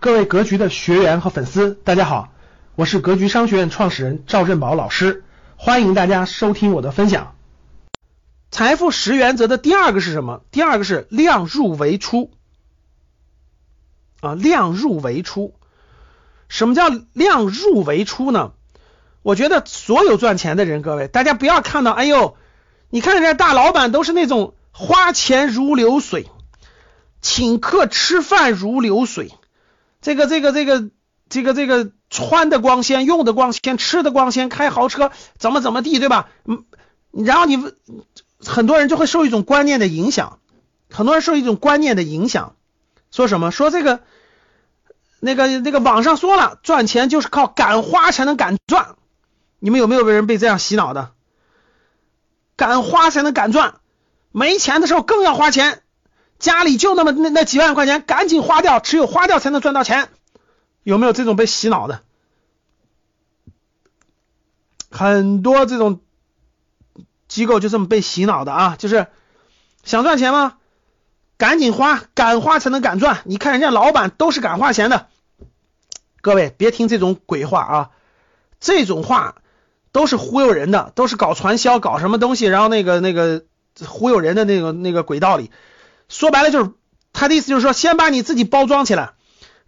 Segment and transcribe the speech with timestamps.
[0.00, 2.32] 各位格局的学员和粉丝，大家好，
[2.74, 5.24] 我是格局商学院创始人赵振宝老师，
[5.56, 7.36] 欢迎大家收听我的分享。
[8.50, 10.40] 财富十原则的第二个是什么？
[10.50, 12.30] 第二个是量入为出
[14.22, 15.54] 啊，量入为出。
[16.48, 18.52] 什么叫量入为出呢？
[19.20, 22.38] 我觉得所有赚钱的人，各位大家不要看到，哎呦，
[22.88, 26.26] 你看人家大老板都是那种花钱如流水，
[27.20, 29.30] 请客吃饭如流水。
[30.00, 30.90] 这个这个这个
[31.28, 36.28] 这个这个穿的光鲜，用的光鲜，吃的光鲜，开豪车，怎么怎么地，对吧？
[36.44, 36.64] 嗯，
[37.12, 37.58] 然后你
[38.44, 40.38] 很多人就会受一种观念的影响，
[40.90, 42.56] 很多人受一种观念的影响，
[43.10, 43.50] 说什么？
[43.50, 44.00] 说这个
[45.20, 48.96] 那个那个网上说了，赚钱就是靠敢花才能敢赚。
[49.58, 51.12] 你们有没有被人被这样洗脑的？
[52.56, 53.80] 敢花才能敢赚，
[54.32, 55.82] 没钱的时候更要花钱。
[56.40, 60.08] 家里就那么那那几万块钱，赶紧花掉，只有花掉才能赚到钱。
[60.82, 62.00] 有没有这种被洗脑的？
[64.90, 66.00] 很多这种
[67.28, 69.06] 机构就这么被洗脑的啊，就是
[69.84, 70.56] 想赚钱吗？
[71.36, 73.20] 赶紧花，敢花才能敢赚。
[73.24, 75.06] 你看人家老板都是敢花钱的。
[76.22, 77.90] 各位别听这种鬼话啊，
[78.58, 79.36] 这种话
[79.92, 83.44] 都是忽悠人的，都是搞传销、搞什么东西，然后那个那个
[83.86, 85.50] 忽悠人的那个那个鬼道理。
[86.10, 86.72] 说白了就是
[87.14, 89.12] 他的意思，就是说先把你自己包装起来，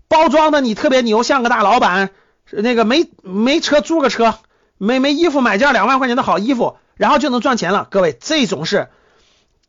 [0.09, 2.11] 包装的你特别牛，像个大老板，
[2.51, 4.35] 那个没没车租个车，
[4.77, 7.87] 没没衣服买件两万块钱的好衣服，然后就能赚钱了。
[7.91, 8.89] 各位，这种是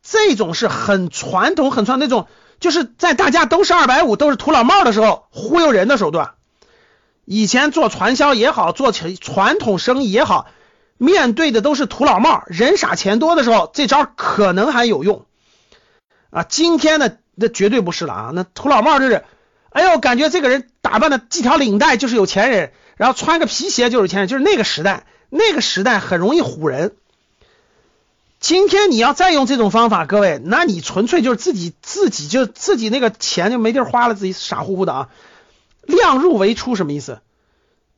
[0.01, 2.27] 这种是很传统、很传那种，
[2.59, 6.31] 就是在大家都是二百五、都是土老帽的时候忽悠人的手段。
[7.25, 10.47] 以前做传销也好，做传统生意也好，
[10.97, 15.25] 面对的都是土老帽，人傻钱多的时候，这招可能还有用。
[16.33, 18.31] 啊，今天呢，那绝对不是了啊！
[18.33, 19.23] 那土老帽就是，
[19.69, 26.95] 哎呦，感觉这个人打扮的系条领带就是有钱人，然后穿个皮鞋就是有钱人，就是那个时代，那个时代很容易唬人。
[28.39, 35.09] 今天你要再用这种方法，各位，那你纯粹就是自己自己就自己那个钱就没地儿花了，自己傻乎乎的啊！
[35.83, 37.19] 量入为出什么意思？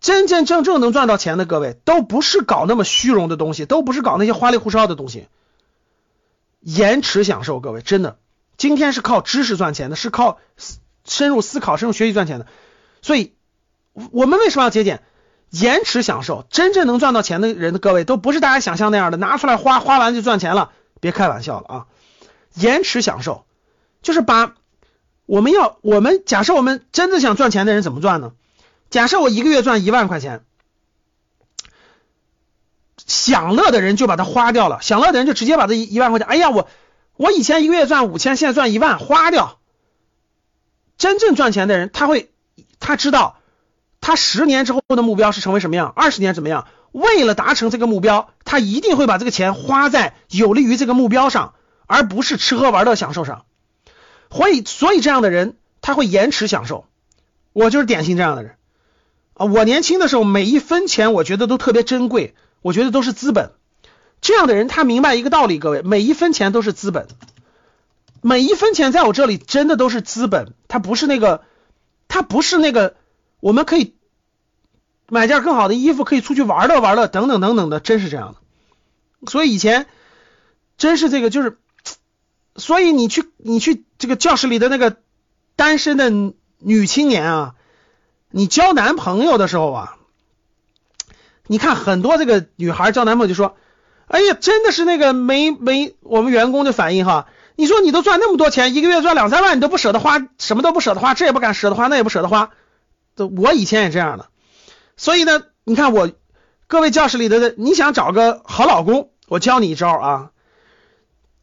[0.02, 5.28] 真真正正能赚到钱的各位，都不是搞那么虚荣的东西，都不是搞那些花里胡哨的东西，
[6.60, 8.18] 延迟享受，各位真的。
[8.58, 10.40] 今天是靠知识赚钱的，是靠
[11.06, 12.48] 深入思考、深入学习赚钱的。
[13.02, 13.34] 所以，
[14.12, 15.04] 我们为什么要节俭？
[15.52, 20.72] 延迟享受，真正能赚到钱的人的各位，都不是大家想象那样的，拿出来花，花完就赚钱了。
[21.00, 21.86] 别开玩笑了啊！
[22.56, 23.46] 延迟享受，
[24.02, 24.56] 就是把
[25.26, 28.34] 我们要我们假设我们真的想赚钱的人怎么赚呢？
[28.90, 30.44] 假设我一个月赚一万块钱，
[33.06, 36.68] 享乐的人就把它花掉了，享乐的人就直接把这一一万块钱，哎呀我。
[37.18, 39.60] 我以前一个月赚五千，现在赚一万，花掉。
[40.98, 42.32] 真正赚钱的人，他会，
[42.80, 43.38] 他知道，
[44.02, 46.68] 他十年之后的目标是成为什么样，二十年怎么样？
[46.92, 51.54] 为了达成这个目标，他一定会把这个钱花在有利于这个目标上，
[51.88, 53.46] 而不是吃喝玩乐享受上。
[54.30, 56.86] 所以，所以这样的人他会延迟享受。
[57.52, 58.56] 我就是典型这样的人
[59.34, 59.46] 啊！
[59.46, 63.52] 我年轻的时候，每一分钱我觉得都特别珍贵，我觉得都是资本。
[64.26, 67.08] 这样的人，他明白一个道理，各位，每一分钱都是资本，
[68.24, 71.44] 每一分钱在我这里真的都是资本，它不是那个，
[72.08, 72.96] 它不是那个，
[73.40, 73.94] 我们可以
[75.10, 79.30] 买件更好的衣服，可以出去玩乐玩乐，等等等等的，真是这样的。
[79.30, 79.86] 所以以前
[80.76, 81.60] 真是这个，就是，
[82.56, 84.98] 所以你去你去这个教室里的那个
[85.56, 86.10] 单身的
[86.58, 87.56] 女青年啊，
[88.32, 89.98] 你交男朋友的时候啊，
[91.46, 93.56] 你看很多这个女孩交男朋友就说。
[94.08, 97.28] 哎呀，真的是那个没没我们员工的反应哈。
[97.56, 102.52] 你说你都赚那么多钱，一个月赚两三万，你都不舍得花，什么都不舍得花，这也不敢舍得花，那也不舍得花。
[103.16, 104.28] 这我以前也这样的。
[104.98, 106.12] 所以呢，你看我
[106.68, 110.30] 各位教室里的，你想找个好老公，我教你一招啊。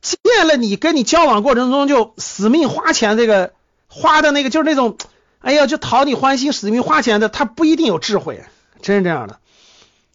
[0.03, 3.55] 见了你跟你交往过程中就死命花钱，这个
[3.89, 4.99] 花的那个就是那种，
[5.41, 8.45] 哎呀，就讨你欢心，死命花钱的，他不一定有智慧，
[8.83, 9.39] 真是这样的。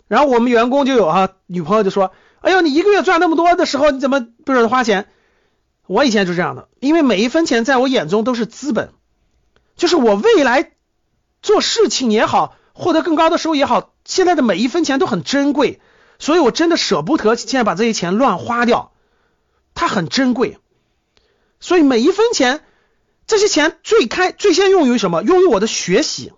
[0.07, 2.11] 然后我们员工就有哈，女朋友就说。
[2.47, 5.09] 哎呦，你一个月赚那么多的时候，你怎么不舍得花钱？
[5.85, 8.93] 我以前就这样的，因为每一分钱在我眼中都是资本，
[9.75, 10.71] 就是我未来
[11.41, 15.81] 做事情也好，获得更高的收入也好，现在的每一分钱都很珍贵，
[16.19, 18.93] 所以我真的舍不得现在把这些钱乱花掉，
[19.75, 20.57] 它很珍贵，
[21.59, 22.63] 所以每一分钱，
[23.25, 25.21] 这些钱最开最先用于什么？
[25.21, 26.31] 用于我的学习。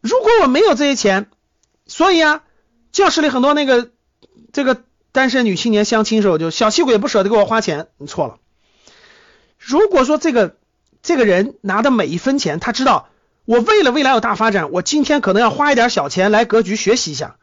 [0.00, 1.28] 如果我没有这些钱，
[1.88, 2.44] 所以啊，
[2.92, 3.90] 教室里很多那个。
[4.52, 8.36] 这个单身女青年相亲时候就小气鬼不舍得给我花钱，你错了。
[9.58, 10.56] 如果说这个
[11.02, 13.08] 这个人拿的每一分钱，他知道
[13.44, 17.36] 我为了未来有大发展，我今天可能要花一点小钱来格局学习一下，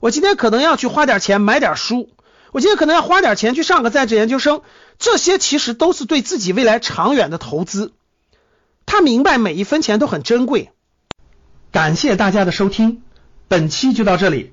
[0.00, 2.10] 我今天可能要去花点钱买点书，
[2.52, 4.62] 我今天可能要花点钱去上个在职研究生，
[4.98, 7.92] 这些其实都是对自己未来长远的投资。
[8.86, 10.70] 他明白每一分钱都很珍贵。
[11.70, 13.02] 感谢大家的收听，
[13.46, 14.52] 本期就到这里。